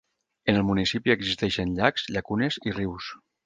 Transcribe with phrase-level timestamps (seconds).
[0.53, 3.15] En el municipi existeixen Llacs, Llacunes i Rius.